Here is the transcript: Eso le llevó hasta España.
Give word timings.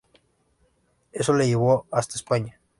Eso 1.11 1.31
le 1.35 1.45
llevó 1.45 1.85
hasta 1.91 2.15
España. 2.15 2.59